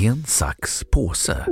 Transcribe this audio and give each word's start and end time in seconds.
Sten, 0.00 0.24
sax, 0.26 0.84
påse. 0.90 1.46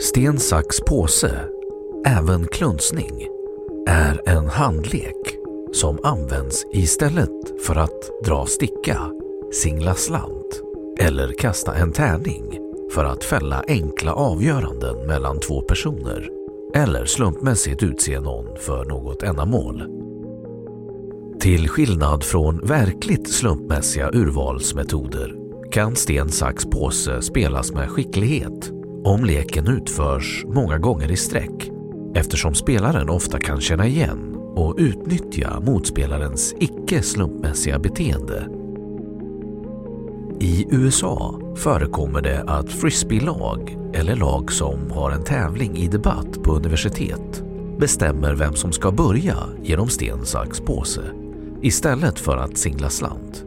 Sten, 0.00 0.38
sax, 0.38 0.80
påse, 0.80 1.40
även 2.06 2.46
klunsning, 2.46 3.28
är 3.86 4.28
en 4.28 4.48
handlek 4.48 5.38
som 5.72 5.98
används 6.02 6.66
istället 6.72 7.62
för 7.62 7.76
att 7.76 8.24
dra 8.24 8.46
sticka, 8.46 8.98
singla 9.52 9.94
slant 9.94 10.62
eller 10.98 11.32
kasta 11.38 11.74
en 11.74 11.92
tärning 11.92 12.58
för 12.92 13.04
att 13.04 13.24
fälla 13.24 13.64
enkla 13.68 14.12
avgöranden 14.12 15.06
mellan 15.06 15.40
två 15.40 15.60
personer 15.60 16.35
eller 16.76 17.04
slumpmässigt 17.04 17.82
utse 17.82 18.20
någon 18.20 18.56
för 18.58 18.84
något 18.84 19.22
ändamål. 19.22 19.82
Till 21.40 21.68
skillnad 21.68 22.24
från 22.24 22.58
verkligt 22.66 23.30
slumpmässiga 23.30 24.10
urvalsmetoder 24.12 25.34
kan 25.70 25.96
sten, 25.96 26.28
sax, 26.28 26.64
påse 26.64 27.22
spelas 27.22 27.72
med 27.72 27.90
skicklighet 27.90 28.70
om 29.04 29.24
leken 29.24 29.68
utförs 29.68 30.44
många 30.48 30.78
gånger 30.78 31.10
i 31.12 31.16
sträck 31.16 31.70
eftersom 32.14 32.54
spelaren 32.54 33.10
ofta 33.10 33.38
kan 33.38 33.60
känna 33.60 33.86
igen 33.86 34.36
och 34.36 34.74
utnyttja 34.78 35.60
motspelarens 35.60 36.54
icke 36.60 37.02
slumpmässiga 37.02 37.78
beteende. 37.78 38.48
I 40.46 40.66
USA 40.70 41.40
förekommer 41.56 42.22
det 42.22 42.44
att 42.46 42.72
frisbeelag 42.72 43.78
eller 43.94 44.16
lag 44.16 44.52
som 44.52 44.90
har 44.90 45.10
en 45.10 45.24
tävling 45.24 45.76
i 45.76 45.88
debatt 45.88 46.42
på 46.42 46.52
universitet 46.56 47.44
bestämmer 47.78 48.34
vem 48.34 48.54
som 48.54 48.72
ska 48.72 48.90
börja 48.90 49.36
genom 49.62 49.88
sten, 49.88 50.26
sax, 50.26 50.60
påse 50.60 51.02
istället 51.62 52.18
för 52.18 52.36
att 52.36 52.58
singla 52.58 52.90
slant. 52.90 53.44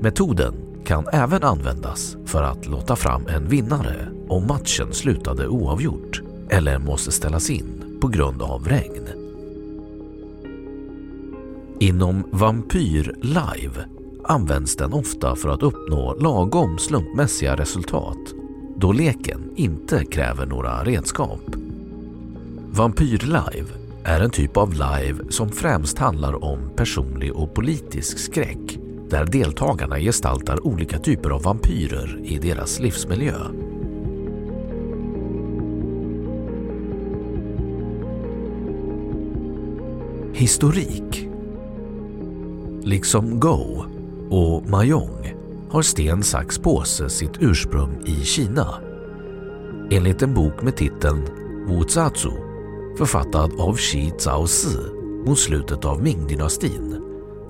Metoden 0.00 0.54
kan 0.84 1.04
även 1.12 1.42
användas 1.42 2.16
för 2.26 2.42
att 2.42 2.66
låta 2.66 2.96
fram 2.96 3.26
en 3.26 3.48
vinnare 3.48 4.08
om 4.28 4.46
matchen 4.46 4.92
slutade 4.92 5.48
oavgjort 5.48 6.22
eller 6.50 6.78
måste 6.78 7.12
ställas 7.12 7.50
in 7.50 7.98
på 8.00 8.08
grund 8.08 8.42
av 8.42 8.68
regn. 8.68 9.08
Inom 11.78 12.24
Vampyr 12.30 13.14
Live 13.22 13.99
används 14.24 14.76
den 14.76 14.92
ofta 14.92 15.36
för 15.36 15.48
att 15.48 15.62
uppnå 15.62 16.14
lagom 16.14 16.78
slumpmässiga 16.78 17.56
resultat 17.56 18.34
då 18.80 18.92
leken 18.92 19.52
inte 19.56 20.04
kräver 20.04 20.46
några 20.46 20.84
redskap. 20.84 21.56
Vampyr 22.70 23.18
Live 23.18 23.68
är 24.04 24.20
en 24.20 24.30
typ 24.30 24.56
av 24.56 24.72
live 24.72 25.24
som 25.28 25.48
främst 25.48 25.98
handlar 25.98 26.44
om 26.44 26.70
personlig 26.76 27.32
och 27.32 27.54
politisk 27.54 28.18
skräck 28.18 28.78
där 29.10 29.26
deltagarna 29.26 29.98
gestaltar 29.98 30.66
olika 30.66 30.98
typer 30.98 31.30
av 31.30 31.42
vampyrer 31.42 32.20
i 32.24 32.38
deras 32.38 32.80
livsmiljö. 32.80 33.34
Historik 40.32 41.28
Liksom 42.82 43.40
Go 43.40 43.84
och 44.30 44.68
Mahjong 44.70 45.34
har 45.70 45.82
sten, 45.82 46.22
sax, 46.22 46.58
påse 46.58 47.08
sitt 47.08 47.32
ursprung 47.40 48.02
i 48.06 48.24
Kina. 48.24 48.74
Enligt 49.90 50.22
en 50.22 50.34
bok 50.34 50.62
med 50.62 50.76
titeln 50.76 51.22
Wu 51.68 51.84
Zatsu 51.88 52.30
författad 52.98 53.60
av 53.60 53.76
Xi 53.76 54.12
Zhaozi 54.18 54.78
mot 55.26 55.38
slutet 55.38 55.84
av 55.84 56.02
Ming-dynastin 56.02 57.02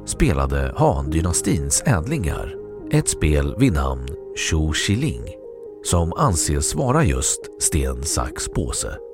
spelade 0.07 0.75
Han-dynastins 0.77 1.83
ädlingar 1.87 2.55
ett 2.93 3.09
spel 3.09 3.55
vid 3.59 3.73
namn 3.73 4.09
Shu 4.37 4.73
Xiling 4.73 5.23
som 5.85 6.13
anses 6.13 6.75
vara 6.75 7.05
just 7.05 7.63
sten, 7.63 8.03
sax, 8.03 8.49
påse. 8.49 9.10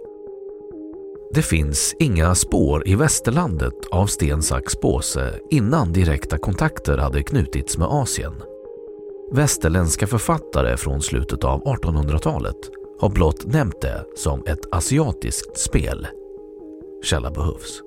Det 1.37 1.43
finns 1.43 1.95
inga 1.99 2.35
spår 2.35 2.89
i 2.89 2.95
västerlandet 2.95 3.87
av 3.91 4.07
sten, 4.07 4.43
sax, 4.43 4.77
påse 4.77 5.35
innan 5.51 5.93
direkta 5.93 6.39
kontakter 6.39 6.99
hade 6.99 7.23
knutits 7.23 7.79
med 7.79 7.89
Asien. 7.89 8.33
Västerländska 9.33 10.07
författare 10.07 10.77
från 10.77 11.03
slutet 11.03 11.45
av 11.45 11.65
1800-talet 11.65 12.57
har 13.01 13.09
blott 13.09 13.47
nämnt 13.47 13.81
det 13.81 14.05
som 14.17 14.47
ett 14.47 14.75
asiatiskt 14.75 15.59
spel. 15.59 16.07
Källa 17.05 17.31
behövs. 17.31 17.83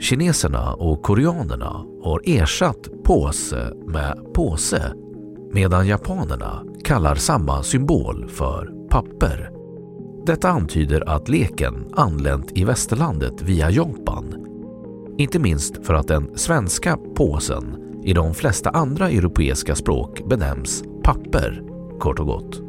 Kineserna 0.00 0.74
och 0.74 1.02
koreanerna 1.02 1.84
har 2.02 2.22
ersatt 2.24 2.88
påse 3.04 3.72
med 3.86 4.34
påse 4.34 4.82
medan 5.52 5.86
japanerna 5.86 6.64
kallar 6.84 7.14
samma 7.14 7.62
symbol 7.62 8.28
för 8.28 8.88
papper. 8.90 9.57
Detta 10.28 10.48
antyder 10.48 11.08
att 11.08 11.28
leken 11.28 11.86
anlänt 11.92 12.52
i 12.54 12.64
västerlandet 12.64 13.42
via 13.42 13.70
Japan. 13.70 14.34
Inte 15.18 15.38
minst 15.38 15.86
för 15.86 15.94
att 15.94 16.08
den 16.08 16.38
svenska 16.38 16.98
påsen 17.14 17.76
i 18.04 18.12
de 18.12 18.34
flesta 18.34 18.70
andra 18.70 19.10
europeiska 19.10 19.74
språk 19.74 20.28
benämns 20.28 20.84
papper, 21.02 21.62
kort 22.00 22.20
och 22.20 22.26
gott. 22.26 22.60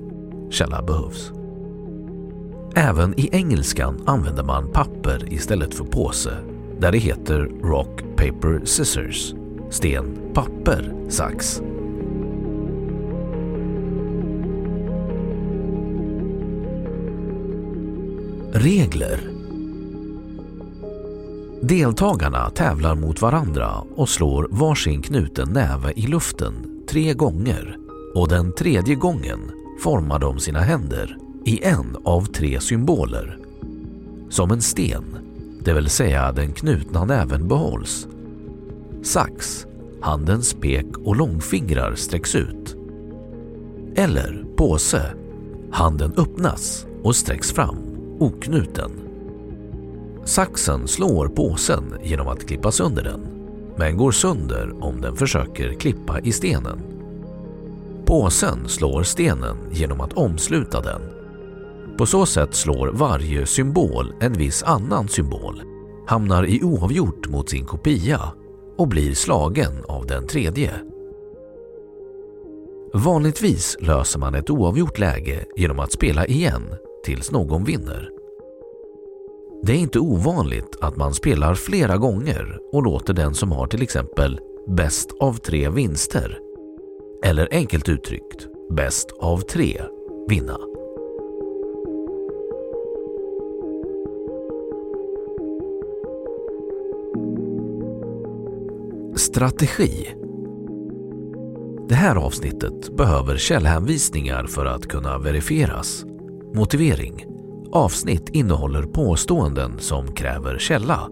Källa 0.49 0.81
behövs. 0.81 1.31
Även 2.75 3.19
i 3.19 3.29
engelskan 3.31 4.03
använder 4.05 4.43
man 4.43 4.71
papper 4.71 5.33
istället 5.33 5.73
för 5.73 5.85
påse 5.85 6.33
där 6.79 6.91
det 6.91 6.97
heter 6.97 7.51
rock, 7.63 8.03
paper, 8.15 8.65
scissors, 8.65 9.33
sten, 9.69 10.17
papper, 10.33 10.93
sax. 11.09 11.61
Regler 18.61 19.19
Deltagarna 21.61 22.49
tävlar 22.49 22.95
mot 22.95 23.21
varandra 23.21 23.71
och 23.95 24.09
slår 24.09 24.47
varsin 24.51 25.01
knuten 25.01 25.53
näve 25.53 25.93
i 25.95 26.07
luften 26.07 26.83
tre 26.89 27.13
gånger 27.13 27.77
och 28.15 28.27
den 28.27 28.53
tredje 28.53 28.95
gången 28.95 29.39
formar 29.83 30.19
de 30.19 30.39
sina 30.39 30.59
händer 30.59 31.17
i 31.45 31.63
en 31.63 31.97
av 32.03 32.25
tre 32.25 32.59
symboler. 32.59 33.37
Som 34.29 34.51
en 34.51 34.61
sten, 34.61 35.17
det 35.63 35.73
vill 35.73 35.89
säga 35.89 36.31
den 36.31 36.53
knutna 36.53 37.05
näven 37.05 37.47
behålls. 37.47 38.07
Sax, 39.03 39.65
handens 40.01 40.53
pek 40.53 40.97
och 40.97 41.15
långfingrar 41.15 41.95
sträcks 41.95 42.35
ut. 42.35 42.75
Eller 43.95 44.45
påse, 44.55 45.13
handen 45.71 46.13
öppnas 46.17 46.85
och 47.03 47.15
sträcks 47.15 47.51
fram, 47.51 47.88
oknuten. 48.19 48.91
Saxen 50.25 50.87
slår 50.87 51.27
påsen 51.27 51.95
genom 52.03 52.27
att 52.27 52.47
klippa 52.47 52.71
sönder 52.71 53.03
den, 53.03 53.27
men 53.75 53.97
går 53.97 54.11
sönder 54.11 54.83
om 54.83 55.01
den 55.01 55.15
försöker 55.15 55.73
klippa 55.73 56.19
i 56.19 56.31
stenen. 56.31 56.81
Påsen 58.05 58.67
slår 58.67 59.03
stenen 59.03 59.57
genom 59.71 60.01
att 60.01 60.13
omsluta 60.13 60.81
den. 60.81 61.01
På 61.97 62.05
så 62.05 62.25
sätt 62.25 62.55
slår 62.55 62.87
varje 62.87 63.45
symbol 63.45 64.13
en 64.19 64.33
viss 64.33 64.63
annan 64.63 65.07
symbol, 65.07 65.61
hamnar 66.07 66.45
i 66.45 66.63
oavgjort 66.63 67.27
mot 67.27 67.49
sin 67.49 67.65
kopia 67.65 68.21
och 68.77 68.87
blir 68.87 69.13
slagen 69.13 69.83
av 69.87 70.05
den 70.05 70.27
tredje. 70.27 70.71
Vanligtvis 72.93 73.77
löser 73.79 74.19
man 74.19 74.35
ett 74.35 74.49
oavgjort 74.49 74.99
läge 74.99 75.45
genom 75.55 75.79
att 75.79 75.91
spela 75.91 76.25
igen 76.25 76.63
tills 77.03 77.31
någon 77.31 77.63
vinner. 77.63 78.09
Det 79.63 79.71
är 79.71 79.77
inte 79.77 79.99
ovanligt 79.99 80.77
att 80.81 80.95
man 80.95 81.13
spelar 81.13 81.55
flera 81.55 81.97
gånger 81.97 82.59
och 82.73 82.83
låter 82.83 83.13
den 83.13 83.33
som 83.33 83.51
har 83.51 83.67
till 83.67 83.81
exempel 83.81 84.39
bäst 84.67 85.09
av 85.19 85.33
tre 85.33 85.69
vinster, 85.69 86.39
eller 87.23 87.47
enkelt 87.51 87.89
uttryckt 87.89 88.47
bäst 88.71 89.11
av 89.19 89.37
tre, 89.37 89.81
vinna. 90.27 90.57
Strategi 99.15 100.07
Det 101.89 101.95
här 101.95 102.15
avsnittet 102.15 102.97
behöver 102.97 103.37
källhänvisningar 103.37 104.47
för 104.47 104.65
att 104.65 104.87
kunna 104.87 105.17
verifieras. 105.17 106.05
Motivering 106.53 107.25
Avsnitt 107.71 108.29
innehåller 108.29 108.83
påståenden 108.83 109.79
som 109.79 110.13
kräver 110.13 110.57
källa. 110.57 111.09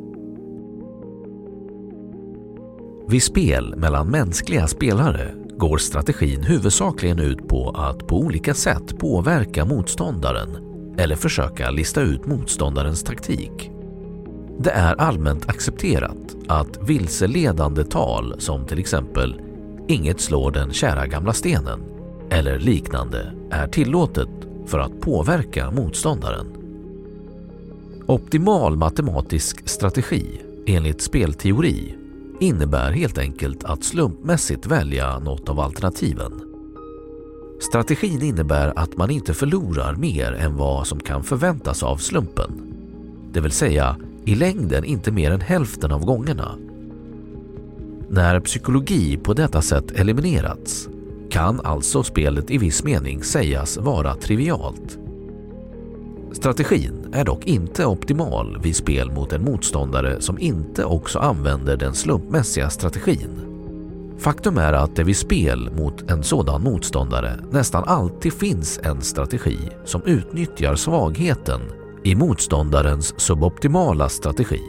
Vid 3.07 3.23
spel 3.23 3.75
mellan 3.75 4.07
mänskliga 4.07 4.67
spelare 4.67 5.33
går 5.57 5.77
strategin 5.77 6.43
huvudsakligen 6.43 7.19
ut 7.19 7.47
på 7.47 7.69
att 7.69 8.07
på 8.07 8.19
olika 8.19 8.53
sätt 8.53 8.99
påverka 8.99 9.65
motståndaren 9.65 10.57
eller 10.97 11.15
försöka 11.15 11.71
lista 11.71 12.01
ut 12.01 12.25
motståndarens 12.25 13.03
taktik. 13.03 13.71
Det 14.59 14.71
är 14.71 14.95
allmänt 14.95 15.49
accepterat 15.49 16.35
att 16.47 16.89
vilseledande 16.89 17.83
tal 17.83 18.35
som 18.37 18.65
till 18.65 18.79
exempel 18.79 19.41
“inget 19.87 20.21
slår 20.21 20.51
den 20.51 20.73
kära 20.73 21.07
gamla 21.07 21.33
stenen” 21.33 21.79
eller 22.29 22.59
liknande 22.59 23.33
är 23.51 23.67
tillåtet 23.67 24.46
för 24.67 24.79
att 24.79 25.01
påverka 25.01 25.71
motståndaren. 25.71 26.47
Optimal 28.05 28.77
matematisk 28.77 29.69
strategi 29.69 30.41
enligt 30.65 31.01
spelteori 31.01 31.95
innebär 32.39 32.91
helt 32.91 33.17
enkelt 33.17 33.63
att 33.63 33.83
slumpmässigt 33.83 34.65
välja 34.65 35.19
något 35.19 35.49
av 35.49 35.59
alternativen. 35.59 36.41
Strategin 37.59 38.21
innebär 38.21 38.73
att 38.75 38.97
man 38.97 39.09
inte 39.09 39.33
förlorar 39.33 39.95
mer 39.95 40.31
än 40.33 40.55
vad 40.55 40.87
som 40.87 40.99
kan 40.99 41.23
förväntas 41.23 41.83
av 41.83 41.97
slumpen. 41.97 42.51
Det 43.33 43.39
vill 43.39 43.51
säga 43.51 43.95
i 44.25 44.35
längden 44.35 44.83
inte 44.83 45.11
mer 45.11 45.31
än 45.31 45.41
hälften 45.41 45.91
av 45.91 46.05
gångerna. 46.05 46.55
När 48.09 48.39
psykologi 48.39 49.17
på 49.17 49.33
detta 49.33 49.61
sätt 49.61 49.91
eliminerats 49.91 50.89
kan 51.37 51.61
alltså 51.63 52.03
spelet 52.03 52.51
i 52.51 52.57
viss 52.57 52.83
mening 52.83 53.23
sägas 53.23 53.77
vara 53.77 54.15
trivialt. 54.15 54.97
Strategin 56.31 57.13
är 57.13 57.25
dock 57.25 57.45
inte 57.45 57.85
optimal 57.85 58.61
vid 58.61 58.75
spel 58.75 59.11
mot 59.11 59.33
en 59.33 59.43
motståndare 59.43 60.21
som 60.21 60.39
inte 60.39 60.85
också 60.85 61.19
använder 61.19 61.77
den 61.77 61.93
slumpmässiga 61.93 62.69
strategin. 62.69 63.29
Faktum 64.17 64.57
är 64.57 64.73
att 64.73 64.95
det 64.95 65.03
vid 65.03 65.17
spel 65.17 65.69
mot 65.77 66.11
en 66.11 66.23
sådan 66.23 66.63
motståndare 66.63 67.39
nästan 67.51 67.83
alltid 67.83 68.33
finns 68.33 68.79
en 68.83 69.01
strategi 69.01 69.57
som 69.85 70.01
utnyttjar 70.05 70.75
svagheten 70.75 71.61
i 72.03 72.15
motståndarens 72.15 73.19
suboptimala 73.19 74.09
strategi. 74.09 74.61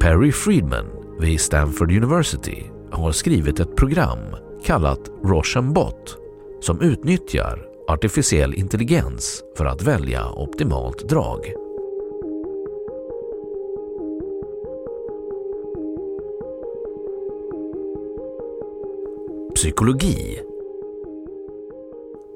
Perry 0.00 0.32
Friedman 0.32 0.86
vid 1.20 1.40
Stanford 1.40 1.92
University 1.92 2.62
har 2.90 3.12
skrivit 3.12 3.60
ett 3.60 3.76
program 3.76 4.18
kallat 4.64 5.10
Rochenbot 5.24 6.16
som 6.60 6.80
utnyttjar 6.80 7.66
artificiell 7.88 8.54
intelligens 8.54 9.42
för 9.56 9.64
att 9.64 9.82
välja 9.82 10.30
optimalt 10.30 11.08
drag. 11.08 11.52
Psykologi 19.54 20.40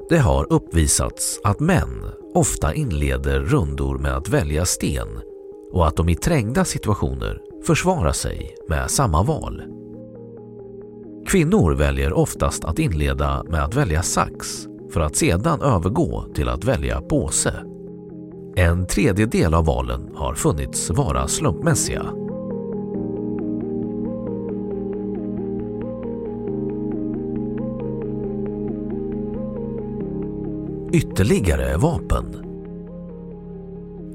Det 0.09 0.19
har 0.19 0.53
uppvisats 0.53 1.41
att 1.45 1.61
män 1.61 2.11
ofta 2.35 2.75
inleder 2.75 3.41
rundor 3.41 3.99
med 3.99 4.17
att 4.17 4.29
välja 4.29 4.65
sten 4.65 5.09
och 5.73 5.87
att 5.87 5.97
de 5.97 6.09
i 6.09 6.15
trängda 6.15 6.65
situationer 6.65 7.41
försvarar 7.67 8.13
sig 8.13 8.57
med 8.69 8.91
samma 8.91 9.23
val. 9.23 9.63
Kvinnor 11.27 11.75
väljer 11.75 12.13
oftast 12.13 12.65
att 12.65 12.79
inleda 12.79 13.45
med 13.45 13.65
att 13.65 13.75
välja 13.75 14.03
sax 14.03 14.67
för 14.93 15.01
att 15.01 15.17
sedan 15.17 15.63
övergå 15.63 16.25
till 16.35 16.49
att 16.49 16.65
välja 16.65 17.01
påse. 17.01 17.55
En 18.57 18.87
tredjedel 18.87 19.55
av 19.55 19.65
valen 19.65 20.11
har 20.15 20.35
funnits 20.35 20.91
vara 20.91 21.29
slumpmässiga. 21.29 22.03
Ytterligare 30.93 31.77
vapen 31.77 32.37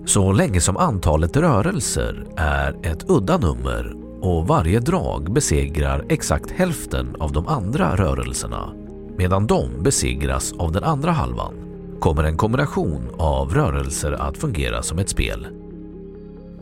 Så 0.06 0.32
länge 0.32 0.62
som 0.62 0.78
antalet 0.78 1.38
rörelser 1.38 2.28
är 2.38 2.78
ett 2.84 3.10
udda 3.10 3.38
nummer 3.38 4.11
och 4.22 4.48
varje 4.48 4.80
drag 4.80 5.34
besegrar 5.34 6.06
exakt 6.10 6.52
hälften 6.52 7.16
av 7.20 7.32
de 7.32 7.48
andra 7.48 7.96
rörelserna 7.96 8.74
medan 9.18 9.48
de 9.48 9.84
besegras 9.84 10.54
av 10.58 10.72
den 10.72 10.84
andra 10.84 11.12
halvan 11.12 11.54
kommer 12.00 12.24
en 12.24 12.38
kombination 12.38 13.10
av 13.18 13.54
rörelser 13.54 14.12
att 14.12 14.38
fungera 14.38 14.84
som 14.84 15.00
ett 15.00 15.10
spel. 15.10 15.48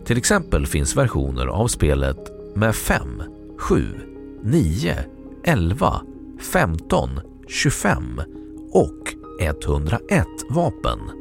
Till 0.05 0.17
exempel 0.17 0.67
finns 0.67 0.97
versioner 0.97 1.47
av 1.47 1.67
spelet 1.67 2.31
med 2.55 2.75
5, 2.75 3.23
7, 3.57 3.83
9, 4.43 4.95
11, 5.43 6.01
15, 6.53 7.09
25 7.47 8.21
och 8.71 9.15
101 9.39 10.25
vapen. 10.49 11.18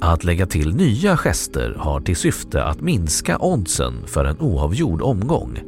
Att 0.00 0.24
lägga 0.24 0.46
till 0.46 0.74
nya 0.74 1.16
gester 1.16 1.74
har 1.78 2.00
till 2.00 2.16
syfte 2.16 2.64
att 2.64 2.80
minska 2.80 3.38
oddsen 3.38 4.06
för 4.06 4.24
en 4.24 4.40
oavgjord 4.40 5.02
omgång 5.02 5.58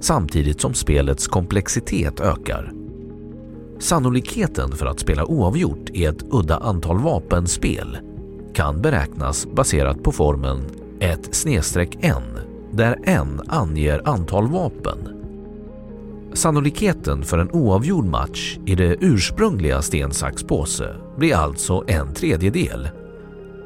samtidigt 0.00 0.60
som 0.60 0.74
spelets 0.74 1.26
komplexitet 1.26 2.20
ökar. 2.20 2.72
Sannolikheten 3.78 4.72
för 4.72 4.86
att 4.86 5.00
spela 5.00 5.24
oavgjort 5.24 5.90
i 5.90 6.04
ett 6.04 6.24
udda 6.30 6.56
antal 6.56 6.98
vapenspel 6.98 7.98
kan 8.54 8.82
beräknas 8.82 9.46
baserat 9.46 10.02
på 10.02 10.12
formeln 10.12 10.62
1 11.00 11.46
n 12.00 12.22
där 12.72 12.98
n 13.04 13.40
anger 13.48 14.08
antal 14.08 14.48
vapen. 14.48 14.98
Sannolikheten 16.32 17.22
för 17.22 17.38
en 17.38 17.50
oavgjord 17.50 18.04
match 18.04 18.58
i 18.66 18.74
det 18.74 18.96
ursprungliga 19.00 19.82
sten, 19.82 20.10
sax, 20.12 20.42
påse 20.42 20.94
blir 21.16 21.34
alltså 21.34 21.84
en 21.86 22.14
tredjedel 22.14 22.88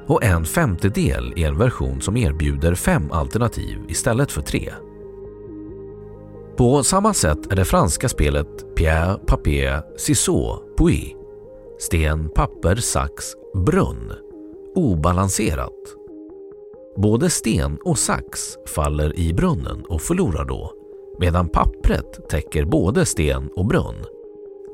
och 0.06 0.24
en 0.24 0.44
femtedel 0.44 1.32
i 1.36 1.44
en 1.44 1.58
version 1.58 2.00
som 2.00 2.16
erbjuder 2.16 2.74
fem 2.74 3.10
alternativ 3.10 3.78
istället 3.88 4.32
för 4.32 4.42
tre. 4.42 4.72
På 6.56 6.82
samma 6.82 7.14
sätt 7.14 7.52
är 7.52 7.56
det 7.56 7.64
franska 7.64 8.08
spelet 8.08 8.76
Pierre, 8.76 9.18
Papier, 9.26 9.82
Ciseaux, 9.96 10.62
Pouille 10.76 11.16
sten, 11.78 12.28
papper, 12.28 12.76
sax, 12.76 13.24
brunn 13.54 14.12
obalanserat. 14.74 15.96
Både 16.96 17.30
sten 17.30 17.78
och 17.84 17.98
sax 17.98 18.40
faller 18.66 19.18
i 19.18 19.32
brunnen 19.32 19.84
och 19.88 20.02
förlorar 20.02 20.44
då, 20.44 20.72
medan 21.18 21.48
pappret 21.48 22.28
täcker 22.28 22.64
både 22.64 23.06
sten 23.06 23.48
och 23.56 23.66
brunn. 23.66 24.04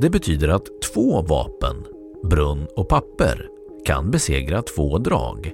Det 0.00 0.10
betyder 0.10 0.48
att 0.48 0.66
två 0.92 1.22
vapen, 1.22 1.76
brunn 2.22 2.66
och 2.76 2.88
papper, 2.88 3.48
kan 3.86 4.10
besegra 4.10 4.62
två 4.62 4.98
drag, 4.98 5.52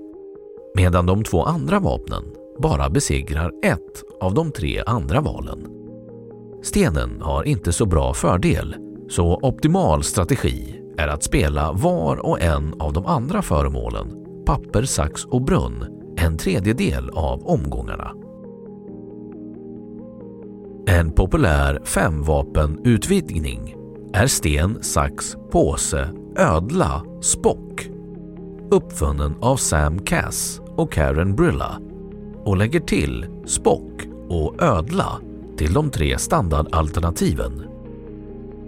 medan 0.75 1.07
de 1.07 1.25
två 1.25 1.43
andra 1.43 1.81
vapnen 1.81 2.25
bara 2.59 2.91
besegrar 2.91 3.53
ett 3.65 4.05
av 4.21 4.35
de 4.35 4.53
tre 4.53 4.83
andra 4.87 5.21
valen. 5.21 5.67
Stenen 6.63 7.23
har 7.23 7.45
inte 7.45 7.73
så 7.73 7.87
bra 7.87 8.15
fördel, 8.15 8.77
så 9.09 9.39
optimal 9.43 10.03
strategi 10.03 10.81
är 10.99 11.09
att 11.09 11.23
spela 11.23 11.73
var 11.73 12.17
och 12.27 12.41
en 12.41 12.81
av 12.81 12.93
de 12.93 13.07
andra 13.07 13.43
föremålen, 13.43 14.25
papper, 14.47 14.83
sax 14.83 15.25
och 15.25 15.43
brunn, 15.43 15.85
en 16.17 16.39
tredjedel 16.39 17.11
av 17.11 17.47
omgångarna. 17.47 18.13
En 20.87 21.13
populär 21.13 21.81
femvapenutvidgning 21.85 23.75
är 24.13 24.27
sten, 24.27 24.83
sax, 24.83 25.37
påse, 25.51 26.09
ödla, 26.37 27.03
spock 27.21 27.89
uppfunnen 28.71 29.35
av 29.41 29.57
Sam 29.57 29.99
Cass 29.99 30.61
och 30.77 30.93
Karen 30.93 31.37
Brilla 31.37 31.81
och 32.45 32.57
lägger 32.57 32.81
till 32.81 33.27
Spock 33.47 34.09
och 34.29 34.63
ödla 34.63 35.21
till 35.57 35.73
de 35.73 35.91
tre 35.91 36.19
standardalternativen. 36.19 37.63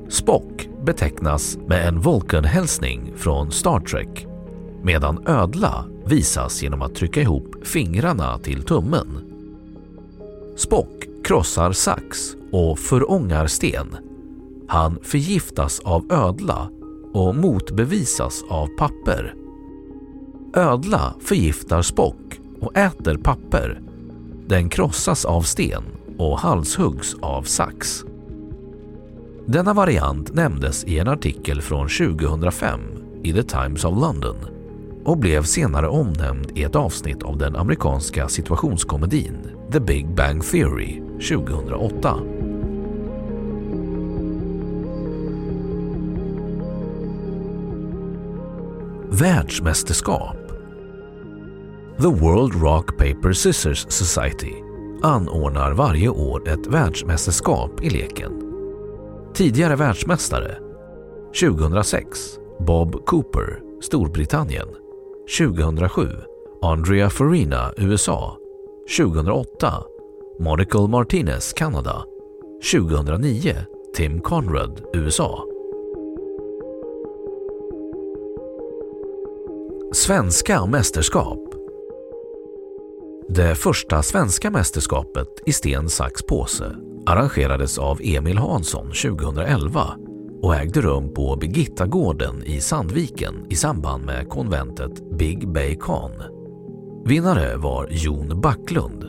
Spock 0.08 0.68
betecknas 0.84 1.58
med 1.66 1.88
en 1.88 2.00
Vulcan-hälsning 2.00 3.12
från 3.16 3.52
Star 3.52 3.80
Trek 3.80 4.26
medan 4.82 5.26
ödla 5.26 5.84
visas 6.06 6.62
genom 6.62 6.82
att 6.82 6.94
trycka 6.94 7.20
ihop 7.20 7.66
fingrarna 7.66 8.38
till 8.38 8.62
tummen. 8.62 9.06
Spock 10.56 11.06
krossar 11.24 11.72
sax 11.72 12.36
och 12.52 12.78
förångar 12.78 13.46
sten. 13.46 13.96
Han 14.68 14.98
förgiftas 15.02 15.80
av 15.80 16.12
ödla 16.12 16.70
och 17.12 17.36
motbevisas 17.36 18.44
av 18.48 18.66
papper. 18.66 19.34
Ödla 20.54 21.14
förgiftar 21.20 21.82
Spock 21.82 22.40
och 22.60 22.76
äter 22.76 23.16
papper. 23.16 23.80
Den 24.46 24.68
krossas 24.68 25.24
av 25.24 25.42
sten 25.42 25.82
och 26.18 26.38
halshuggs 26.38 27.16
av 27.22 27.42
sax. 27.42 28.04
Denna 29.46 29.74
variant 29.74 30.34
nämndes 30.34 30.84
i 30.84 30.98
en 30.98 31.08
artikel 31.08 31.62
från 31.62 31.88
2005 31.88 32.80
i 33.22 33.32
The 33.32 33.42
Times 33.42 33.84
of 33.84 34.00
London 34.00 34.36
och 35.04 35.18
blev 35.18 35.42
senare 35.42 35.88
omnämnd 35.88 36.58
i 36.58 36.62
ett 36.62 36.76
avsnitt 36.76 37.22
av 37.22 37.38
den 37.38 37.56
amerikanska 37.56 38.28
situationskomedin 38.28 39.36
The 39.72 39.80
Big 39.80 40.14
Bang 40.14 40.44
Theory 40.44 41.00
2008. 41.28 42.20
Världsmästerskap 49.12 50.39
The 52.00 52.10
World 52.10 52.54
Rock 52.54 52.96
Paper 52.98 53.32
Scissors 53.32 53.86
Society 53.92 54.54
anordnar 55.02 55.72
varje 55.72 56.08
år 56.08 56.48
ett 56.48 56.66
världsmästerskap 56.66 57.82
i 57.82 57.90
leken. 57.90 58.32
Tidigare 59.34 59.76
världsmästare. 59.76 60.58
2006 61.40 62.38
Bob 62.66 63.06
Cooper, 63.06 63.60
Storbritannien. 63.82 64.68
2007 65.38 66.08
Andrea 66.62 67.10
Farina, 67.10 67.72
USA 67.76 68.36
2008 68.98 69.74
Monica 70.38 70.78
Martinez, 70.78 71.52
Kanada. 71.52 72.04
2009 72.72 73.54
Tim 73.96 74.20
Conrad, 74.20 74.82
USA 74.94 75.44
Svenska 79.92 80.66
mästerskap. 80.66 81.49
Det 83.34 83.54
första 83.54 84.02
svenska 84.02 84.50
mästerskapet 84.50 85.28
i 85.46 85.52
sten, 85.52 85.88
sax, 85.88 86.22
påse 86.22 86.76
arrangerades 87.06 87.78
av 87.78 88.00
Emil 88.02 88.38
Hansson 88.38 88.86
2011 88.86 89.96
och 90.42 90.54
ägde 90.54 90.80
rum 90.80 91.14
på 91.14 91.36
Birgittagården 91.36 92.42
i 92.44 92.60
Sandviken 92.60 93.46
i 93.50 93.54
samband 93.54 94.04
med 94.04 94.28
konventet 94.28 95.18
Big 95.18 95.52
Bay 95.52 95.76
Con. 95.76 96.12
Vinnare 97.04 97.56
var 97.56 97.88
Jon 97.90 98.40
Backlund. 98.40 99.04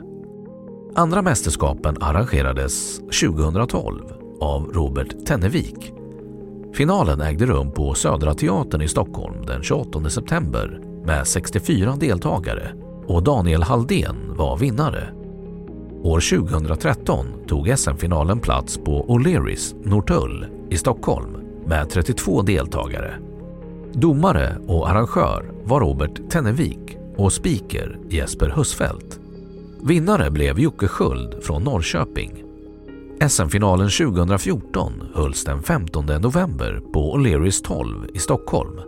Andra 0.96 1.22
mästerskapen 1.22 1.98
arrangerades 2.02 2.98
2012 2.98 4.04
av 4.42 4.64
Robert 4.64 5.26
Tennevik. 5.26 5.94
Finalen 6.74 7.22
ägde 7.22 7.46
rum 7.46 7.72
på 7.72 7.94
Södra 7.94 8.34
Teatern 8.34 8.82
i 8.82 8.88
Stockholm 8.88 9.46
den 9.46 9.64
28 9.64 10.10
september 10.10 10.80
med 11.06 11.28
64 11.28 11.96
deltagare 12.00 12.81
och 13.08 13.24
Daniel 13.24 13.64
Halldén 13.64 14.16
var 14.36 14.58
vinnare. 14.58 15.14
År 16.04 16.40
2013 16.40 17.26
tog 17.48 17.80
SM-finalen 17.80 18.40
plats 18.40 18.78
på 18.78 19.06
O'Learys 19.08 19.76
Norrtull 19.90 20.46
i 20.70 20.78
Stockholm 20.78 21.38
med 21.66 21.90
32 21.90 22.42
deltagare. 22.42 23.14
Domare 23.94 24.58
och 24.68 24.90
arrangör 24.90 25.52
var 25.64 25.80
Robert 25.80 26.30
Tennevik 26.30 26.98
och 27.18 27.34
speaker 27.34 28.00
Jesper 28.10 28.54
Husfeldt. 28.56 29.20
Vinnare 29.84 30.32
blev 30.32 30.60
Jocke 30.60 30.88
Sköld 30.88 31.44
från 31.44 31.64
Norrköping. 31.64 32.44
SM-finalen 33.30 33.90
2014 33.90 34.94
hölls 35.14 35.44
den 35.44 35.64
15 35.64 36.06
november 36.06 36.82
på 36.94 37.18
O'Learys 37.18 37.64
12 37.64 38.08
i 38.14 38.20
Stockholm. 38.20 38.82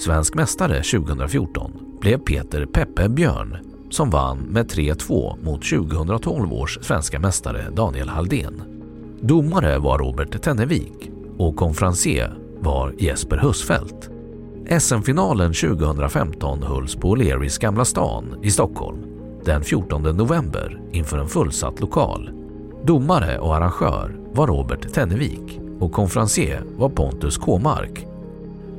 Svensk 0.00 0.34
mästare 0.34 0.82
2014 0.82 1.89
blev 2.00 2.18
Peter 2.18 2.66
Peppe 2.66 3.08
Björn 3.08 3.58
som 3.90 4.10
vann 4.10 4.38
med 4.38 4.70
3-2 4.70 5.44
mot 5.44 5.62
2012 5.70 6.52
års 6.52 6.78
svenska 6.82 7.18
mästare 7.18 7.70
Daniel 7.70 8.08
Halldén. 8.08 8.62
Domare 9.20 9.78
var 9.78 9.98
Robert 9.98 10.42
Tennevik 10.42 11.10
och 11.38 11.56
konferencier 11.56 12.38
var 12.60 12.94
Jesper 12.98 13.36
Husfeldt. 13.36 14.10
SM-finalen 14.80 15.52
2015 15.54 16.62
hölls 16.62 16.96
på 16.96 17.16
O'Learys 17.16 17.60
Gamla 17.60 17.84
stan 17.84 18.36
i 18.42 18.50
Stockholm 18.50 19.10
den 19.44 19.64
14 19.64 20.02
november 20.02 20.80
inför 20.92 21.18
en 21.18 21.28
fullsatt 21.28 21.80
lokal. 21.80 22.30
Domare 22.84 23.38
och 23.38 23.56
arrangör 23.56 24.16
var 24.32 24.46
Robert 24.46 24.92
Tennevik 24.92 25.60
och 25.80 25.92
konferencier 25.92 26.64
var 26.76 26.88
Pontus 26.88 27.38
Kåmark. 27.38 28.06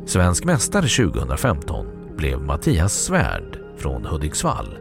Svensk 0.05 0.45
mästare 0.45 1.11
2015 1.11 2.00
blev 2.21 2.41
Mattias 2.41 3.03
Svärd 3.03 3.59
från 3.77 4.05
Hudiksvall. 4.05 4.77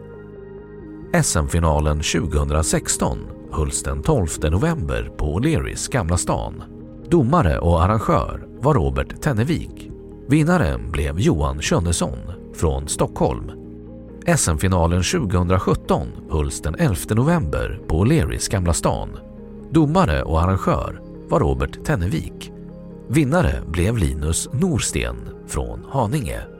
SM-finalen 1.22 2.00
2016 2.00 3.18
hölls 3.52 3.82
den 3.82 4.02
12 4.02 4.26
november 4.50 5.10
på 5.18 5.38
O'Learys 5.38 5.92
Gamla 5.92 6.16
stan. 6.16 6.62
Domare 7.10 7.58
och 7.58 7.84
arrangör 7.84 8.46
var 8.60 8.74
Robert 8.74 9.22
Tennevik. 9.22 9.90
Vinnaren 10.28 10.90
blev 10.90 11.20
Johan 11.20 11.60
Könnesson 11.60 12.18
från 12.54 12.88
Stockholm. 12.88 13.50
SM-finalen 14.36 15.02
2017 15.02 16.08
hölls 16.30 16.60
den 16.60 16.74
11 16.74 16.96
november 17.10 17.80
på 17.88 18.04
O'Learys 18.04 18.50
Gamla 18.50 18.72
stan. 18.72 19.18
Domare 19.70 20.22
och 20.22 20.42
arrangör 20.42 21.00
var 21.28 21.40
Robert 21.40 21.84
Tennevik. 21.84 22.52
Vinnare 23.08 23.62
blev 23.66 23.96
Linus 23.96 24.48
Norsten 24.52 25.16
från 25.46 25.86
Haninge. 25.90 26.59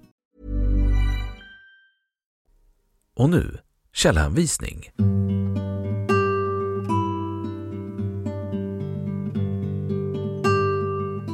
Och 3.21 3.29
nu 3.29 3.57
källhänvisning. 3.93 4.89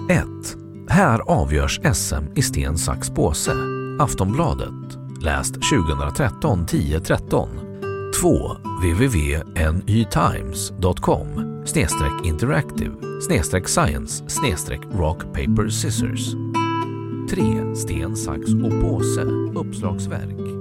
Ett. 0.10 0.58
Här 0.89 1.20
avgörs 1.20 1.79
SM 1.94 2.24
i 2.36 2.41
sten, 2.41 2.77
sax, 2.77 3.10
påse. 3.10 3.53
Aftonbladet. 4.00 4.98
Läst 5.22 5.53
2013 5.53 6.65
10 6.65 7.00
13. 7.00 7.50
2. 8.22 8.53
www.nytimes.com 8.82 11.27
snedstreck 11.67 12.25
interactive 12.25 13.22
snedstreck 13.22 13.67
science 13.67 14.29
snedstreck 14.29 14.82
rock 14.91 15.20
paper 15.20 15.70
scissors. 15.70 16.36
3. 17.29 17.75
Sten, 17.75 18.15
sax 18.15 18.39
och 18.39 18.82
påse. 18.82 19.22
Uppslagsverk. 19.56 20.57